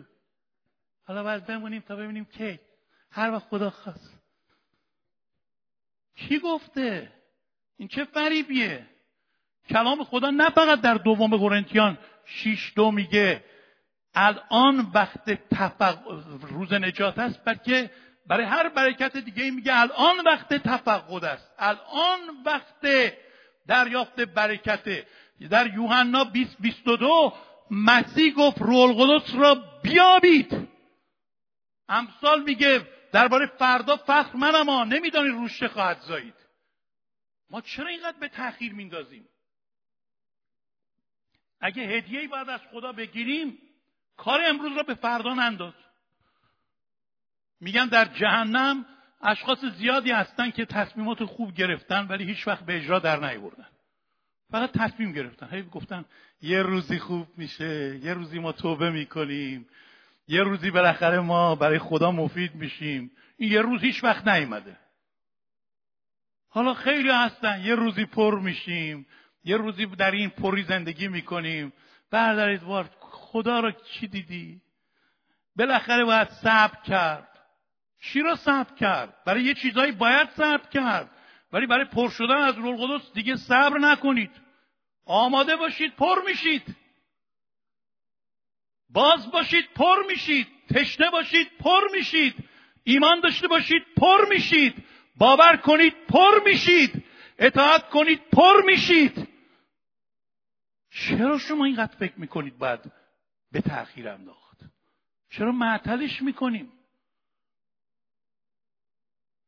[1.03, 2.59] حالا باید بمونیم تا ببینیم که
[3.11, 4.13] هر وقت خدا خواست.
[6.15, 7.13] کی گفته؟
[7.77, 8.87] این چه فریبیه؟
[9.69, 13.43] کلام خدا نه فقط در دوم قرنتیان شیش دو میگه
[14.15, 15.97] الان وقت تفق...
[16.41, 17.91] روز نجات است بلکه
[18.27, 21.51] برای هر برکت دیگه میگه الان وقت تفقد است.
[21.59, 22.85] الان وقت
[23.67, 25.07] دریافت برکته
[25.49, 27.33] در یوحنا 20 22
[27.71, 30.67] مسیح گفت رول قدس را بیابید.
[31.89, 36.33] امثال میگه درباره فردا فخر منم ها نمیدانی روش چه خواهد زایید.
[37.49, 39.27] ما چرا اینقدر به تاخیر میندازیم؟
[41.59, 43.57] اگه هدیه باید از خدا بگیریم
[44.17, 45.73] کار امروز را به فردا ننداز
[47.59, 48.85] میگن در جهنم
[49.23, 53.67] اشخاص زیادی هستن که تصمیمات خوب گرفتن ولی هیچ وقت به اجرا در نیوردن.
[54.51, 55.49] فقط تصمیم گرفتن.
[55.51, 56.05] هی گفتن
[56.41, 59.67] یه روزی خوب میشه یه روزی ما توبه می‌کنیم.
[60.27, 63.11] یه روزی بالاخره ما برای خدا مفید میشیم.
[63.37, 64.77] این یه روز هیچ وقت نیومده.
[66.49, 67.61] حالا خیلی هستن.
[67.63, 69.05] یه روزی پر میشیم.
[69.43, 71.73] یه روزی در این پری زندگی می‌کنیم.
[72.11, 74.61] برادر ادوارد خدا رو چی دیدی؟
[75.55, 77.32] بالاخره باید صبر کرد.
[78.03, 81.11] چی را صبر کرد؟ برای یه چیزهایی باید صبر کرد.
[81.51, 84.31] ولی برای پر شدن از روح القدس دیگه صبر نکنید.
[85.05, 86.75] آماده باشید پر میشید.
[88.89, 90.47] باز باشید پر میشید.
[90.69, 92.35] تشنه باشید پر میشید.
[92.83, 94.83] ایمان داشته باشید پر میشید.
[95.15, 97.03] باور کنید پر میشید.
[97.39, 99.27] اطاعت کنید پر میشید.
[100.89, 102.79] چرا شما اینقدر فکر می‌کنید باید
[103.51, 104.57] به تأخیر انداخت؟
[105.29, 106.71] چرا معطلش می‌کنیم؟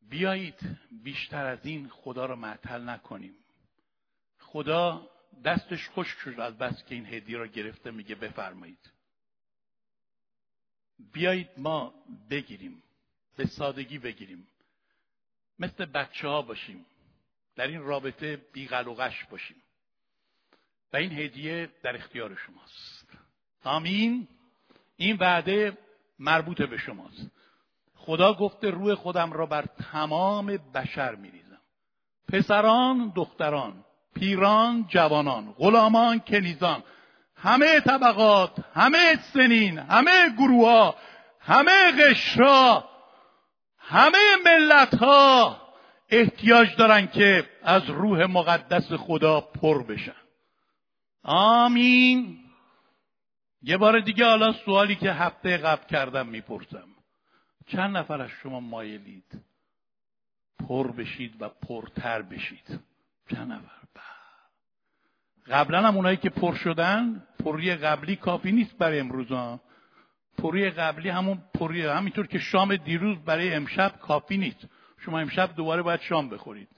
[0.10, 3.36] بیایید بیشتر از این خدا رو معطل نکنیم.
[4.40, 5.10] خدا
[5.46, 8.92] دستش خوش شد از بس که این هدیه را گرفته میگه بفرمایید.
[11.14, 11.94] بیایید ما
[12.30, 12.84] بگیریم
[13.38, 14.48] به سادگی بگیریم.
[15.60, 16.86] مثل بچه ها باشیم
[17.56, 19.62] در این رابطه بیغلوغش باشیم.
[20.94, 23.18] و این هدیه در اختیار شماست.
[23.64, 24.28] آمین.
[24.98, 25.78] این وعده
[26.20, 27.32] مربوط به شماست.
[28.06, 31.62] خدا گفته روح خودم را بر تمام بشر میریزم.
[32.34, 36.84] پسران دختران پیران جوانان غلامان کنیزان
[37.36, 40.96] همه طبقات همه سنین همه گروه
[41.40, 42.90] همه قشرا
[43.78, 45.62] همه ملت ها
[46.10, 50.16] احتیاج دارن که از روح مقدس خدا پر بشن.
[51.24, 52.38] آمین.
[53.62, 56.95] یه بار دیگه حالا سوالی که هفته قبل کردم می‌پرسم.
[57.66, 59.42] چند نفر از شما مایلید؟
[60.68, 62.80] پر بشید و پرتر بشید.
[63.30, 63.86] چند نفر؟
[65.48, 69.62] قبلا هم اونایی که پر شدن پری قبلی کافی نیست برای امروز ها
[70.38, 74.68] پری قبلی همون پری همینطور که شام دیروز برای امشب کافی نیست.
[74.98, 76.70] شما امشب دوباره باید شام بخورید.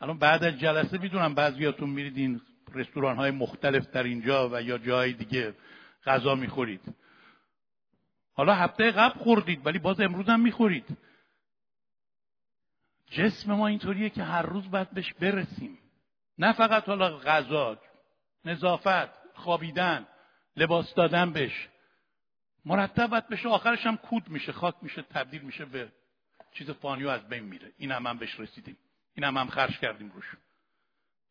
[0.00, 2.40] الان بعد از جلسه می‌دونم بعضیاتون میرید این
[2.74, 5.54] رستوران های مختلف در اینجا و یا جای دیگه
[6.04, 6.94] غذا می‌خورید.
[8.40, 10.98] حالا هفته قبل خوردید ولی باز امروز هم می‌خورید.
[13.10, 15.78] جسم ما اینطوریه که هر روز باید بهش برسیم.
[16.38, 17.78] نه فقط حالا غذا
[18.44, 20.06] نظافت خوابیدن
[20.56, 21.68] لباس دادن بهش.
[22.64, 25.92] مرتب باید بشه آخرش هم کود میشه خاک میشه تبدیل میشه به
[26.52, 27.72] چیز فانی از بین میره.
[27.78, 28.76] این هم, هم بهش رسیدیم.
[29.14, 30.32] این هم, هم خرج کردیم روش.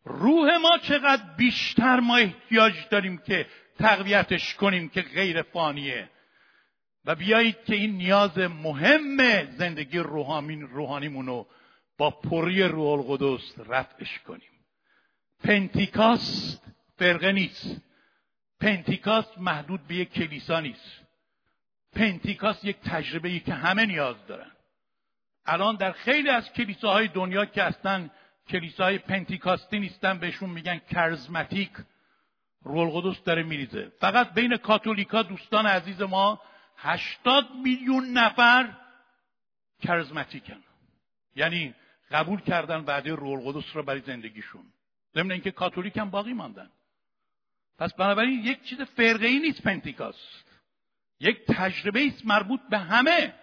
[0.04, 3.48] روح ما چقدر بیشتر ما احتیاج داریم که
[3.80, 6.10] تقویتش کنیم که غیر فانیه.
[7.06, 11.48] و بیایید که این نیاز مهم زندگی روحانی روحانیمون رو
[11.98, 14.50] با پری روح القدس رفعش کنیم.
[15.44, 16.64] پنتیکاست
[16.98, 17.82] فرقه نیست.
[18.60, 21.02] پنتیکاست محدود به یک کلیسا نیست.
[21.94, 24.52] پنتیکاست یک تجربه ای که همه نیاز دارن.
[25.46, 28.10] الان در خیلی از کلیساهای دنیا که هستن
[28.48, 31.72] کلیساهای پنتیکاستی نیستن بهشون میگن کرزماتیک
[32.64, 33.92] رول قدس داره میریزه.
[34.00, 36.42] فقط بین کاتولیکا دوستان عزیز ما
[36.82, 38.78] هشتاد میلیون نفر
[39.82, 40.64] کرزماتیکن
[41.36, 41.76] یعنی
[42.12, 44.66] قبول کردن وعده رول قدس رو برای زندگیشون.
[45.16, 46.70] ضمن اینکه کاتولیک هم باقی ماندن.
[47.78, 50.46] پس بنابراین یک چیز فرقه ای نیست پنتیکاست.
[51.20, 53.34] یک تجربه است مربوط به همه.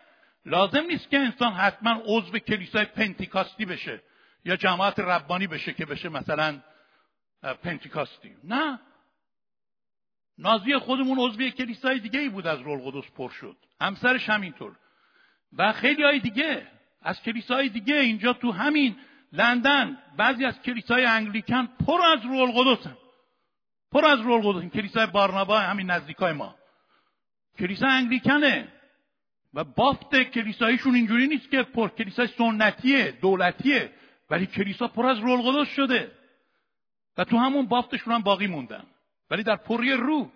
[0.44, 4.02] لازم نیست که انسان حتما عضو کلیسای پنتیکاستی بشه
[4.44, 6.60] یا جماعت ربانی بشه که بشه مثلا
[7.62, 8.36] پنتیکاستی.
[8.44, 8.80] نه.
[10.38, 13.56] نازی خودمون عضو کلیسای دیگه ای بود از رول قدس پر شد.
[13.80, 14.76] همسرش همینطور.
[15.58, 16.66] و خیلی های دیگه
[17.02, 18.96] از کلیسای دیگه اینجا تو همین
[19.32, 22.96] لندن بعضی از کلیسای انگلیکن پر از رول قدس هم.
[23.92, 24.72] پر از رول قدس.
[24.72, 26.54] کلیسای بارنابا همین نزدیکای ما.
[27.58, 28.68] کلیسا انگلیکنه
[29.54, 33.92] و بافت کلیسایشون اینجوری نیست که پر کلیسای سنتیه دولتیه
[34.30, 36.10] ولی کلیسا پر از رول قدس شده.
[37.18, 38.84] و تو همون بافتشون هم باقی موندن.
[39.30, 40.30] ولی در پری رو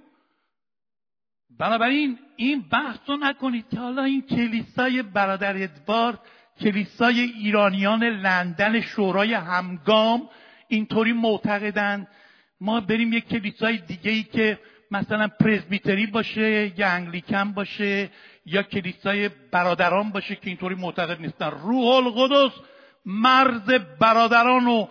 [1.59, 6.19] بنابراین این بحث رو نکنید که حالا این کلیسای برادر ادوارد
[6.61, 10.29] کلیسای ایرانیان لندن شورای همگام
[10.69, 12.07] اینطوری معتقدن.
[12.61, 14.59] ما بریم یک کلیسای دیگه ای که
[14.91, 18.11] مثلا پرزبیتری باشه یا انگلیکن باشه
[18.47, 21.51] یا کلیسای برادران باشه که اینطوری معتقد نیستن.
[21.51, 22.53] روح القدس
[23.07, 23.71] مرز
[24.01, 24.87] برادران و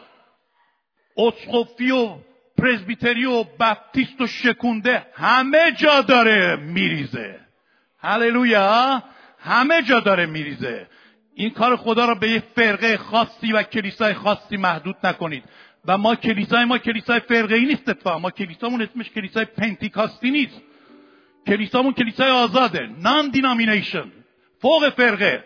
[1.18, 2.16] اسقفی و
[2.60, 7.40] پرزبیتری و بپتیست و شکونده همه جا داره میریزه.
[8.00, 9.04] هللویا.
[9.40, 10.88] همه جا داره میریزه.
[11.36, 15.44] این کار خدا را به یه فرقه خاصی و کلیسای خاصی محدود نکنید.
[15.86, 18.20] و ما کلیسای ما کلیسای فرقه ای نیست اتفاقا.
[18.20, 20.62] ما کلیسامون اسمش کلیسای پنتیکاستی نیست.
[21.48, 22.90] کلیسامون کلیسای آزاده.
[23.00, 24.12] نان دینامینیشن
[24.62, 25.44] فوق فرقه.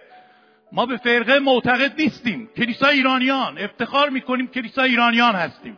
[0.71, 2.49] ما به فرقه معتقد نیستیم.
[2.57, 3.57] کلیسای ایرانیان.
[3.57, 5.77] افتخار می‌کنیم کلیسای ایرانیان هستیم.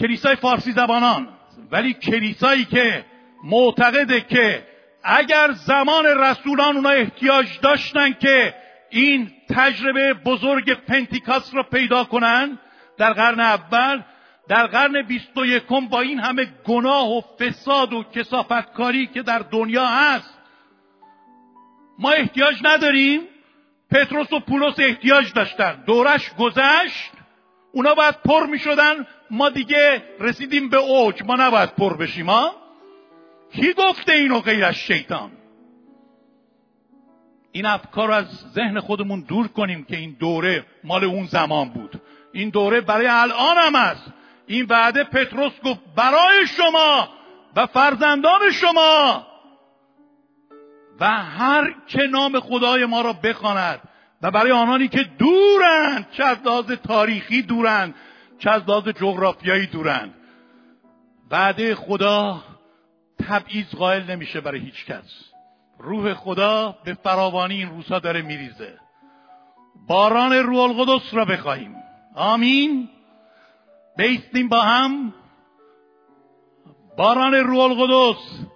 [0.00, 1.28] کلیسای فارسی زبانان.
[1.70, 3.04] ولی کلیسایی که
[3.44, 4.66] معتقده که
[5.04, 8.54] اگر زمان رسولان اونا احتیاج داشتن که
[8.90, 12.58] این تجربه بزرگ پنتیکاس را پیدا کنن
[12.98, 14.02] در قرن اول
[14.48, 19.38] در قرن بیست و یکم با این همه گناه و فساد و کسافتکاری که در
[19.38, 20.38] دنیا هست
[21.98, 23.20] ما احتیاج نداریم.
[23.90, 25.84] پتروس و پولس احتیاج داشتن.
[25.86, 27.12] دورش گذشت
[27.72, 32.54] اونا باید پر می شدن ما دیگه رسیدیم به اوج ما نباید پر بشیم ها؟
[33.52, 35.30] کی گفته اینو غیر از شیطان؟
[37.52, 42.02] این افکار رو از ذهن خودمون دور کنیم که این دوره مال اون زمان بود.
[42.32, 44.12] این دوره برای الان هم است
[44.46, 47.08] این وعده پتروس گفت برای شما
[47.56, 49.26] و فرزندان شما.
[51.00, 53.80] و هر که نام خدای ما را بخواند
[54.22, 57.94] و برای آنانی که دورند چه از لحاظ تاریخی دورند
[58.40, 60.14] چه از لحاظ جغرافیایی دورند
[61.30, 62.40] وعده خدا
[63.28, 65.24] تبعیض قائل نمیشه برای هیچ کس.
[65.78, 68.78] روح خدا به فراوانی این روزها داره میریزه.
[69.88, 71.76] باران روح القدس را بخواهیم.
[72.14, 72.88] آمین.
[73.96, 75.14] بیستیم با هم.
[76.96, 78.46] باران روح القدس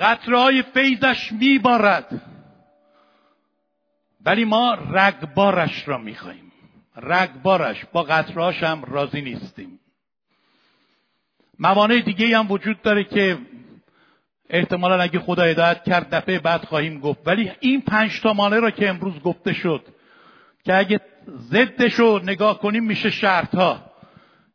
[0.00, 2.22] قطرهای فیضش میبارد.
[4.26, 6.49] ولی ما رگبارش را می‌خواهیم.
[6.96, 9.80] رگبارش با قطرهاش هم راضی نیستیم.
[11.58, 13.38] موانع دیگه هم وجود داره که
[14.50, 17.20] احتمالا اگه خدا هدایت کرد دفعه بعد خواهیم گفت.
[17.26, 19.84] ولی این پنج تا مانع را که امروز گفته شد
[20.64, 23.90] که اگه ضدش رو نگاه کنیم میشه شرط ها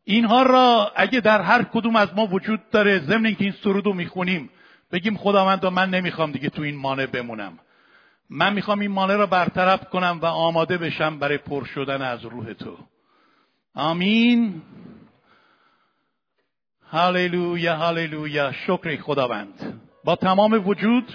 [0.03, 3.93] اینها را اگه در هر کدوم از ما وجود داره ضمن اینکه این سرود رو
[3.93, 4.49] می‌خونیم
[4.91, 7.59] بگیم خداوند من نمی‌خوام دیگه تو این مانع بمونم.
[8.29, 12.53] من می‌خوام این مانع را برطرف کنم و آماده بشم برای پر شدن از روح
[12.53, 12.77] تو.
[13.75, 14.61] آمین.
[16.91, 18.51] هاللویا هاللویا.
[18.51, 19.81] شکر خداوند.
[20.03, 21.13] با تمام وجود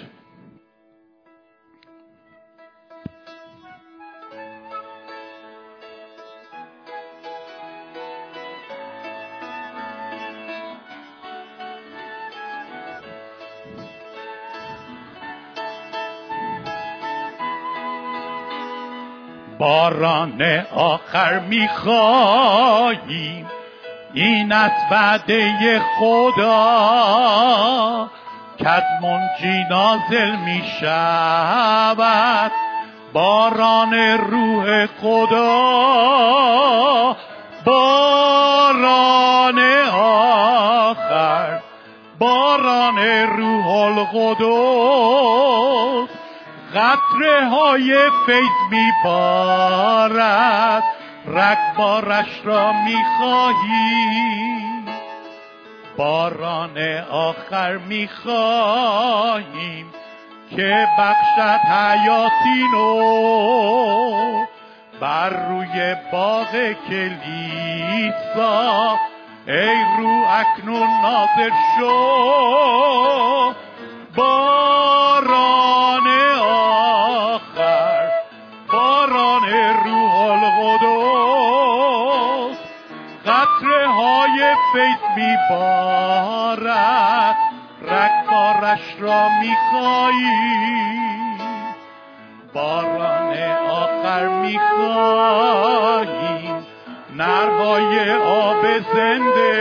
[19.61, 23.01] باران آخر می‌خواهیم
[24.13, 26.49] این از وعده خدا
[28.59, 32.51] کد منجی نازل می شود
[33.13, 35.57] باران روح خدا
[37.65, 39.59] باران
[39.93, 41.59] آخر
[42.19, 45.50] باران روح القدس.
[46.75, 50.83] قطره های فیض می بارد
[51.27, 54.61] رگبارش را می خواهی
[55.97, 56.77] باران
[57.11, 59.93] آخر می خواهیم
[60.55, 64.45] که بخشد حیاتی نو.
[65.01, 66.51] بر روی باغ
[66.89, 68.59] کلیسا
[69.47, 73.53] ای رو اکنون ناظر شو.
[74.15, 75.10] باران
[84.73, 86.71] فیض میبارد.
[87.81, 90.51] رگبارش را می‌خواهی.
[92.53, 93.33] باران
[93.69, 95.51] آخر می‌خواهیم
[97.15, 99.51] نرهای آب زنده.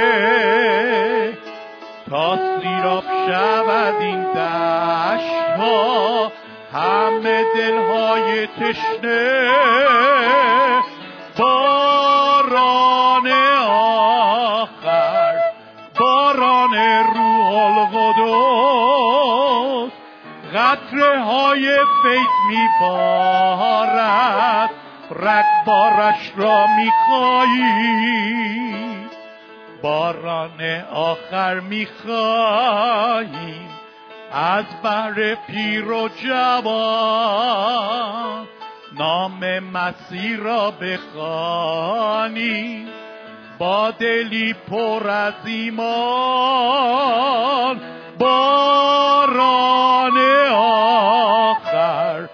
[2.11, 6.33] تا سیراب شود این دشت ها
[6.75, 9.51] همه دلهای تشنه.
[16.11, 16.75] باران
[17.15, 18.73] روح القدس
[20.55, 23.91] قطره های فیض میبارد.
[25.11, 27.71] رگبارش را می‌خواهی
[29.83, 30.61] باران
[30.93, 32.11] آخر می‌خواهیم
[34.33, 37.81] از بر پیر و جوان
[38.99, 42.21] نام مسیح را بخوانی.
[43.61, 45.81] با دلی پر از ایمان
[48.19, 50.19] باران
[50.55, 52.29] آخر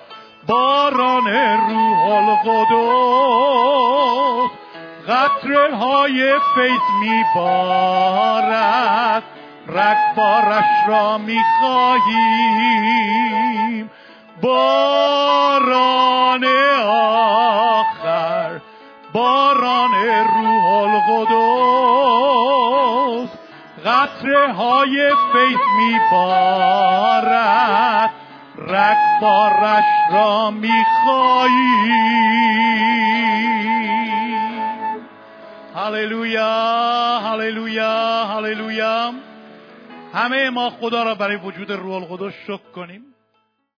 [0.46, 1.26] باران
[1.68, 2.76] روح القدس.
[5.08, 8.42] قطره های فیض میبارد
[9.68, 12.06] رگبارش را می‌خواهیم.
[14.42, 16.44] باران
[16.84, 18.60] آخر
[19.12, 21.46] باران روح القدس
[23.84, 26.66] قطره های فیض میبارد.
[28.58, 32.06] رگبارش را می‌خواهیم
[35.76, 39.12] هللویا هللویا هللویا.
[40.14, 43.15] همه ما خدا را برای وجود روح القدس شکر کنیم.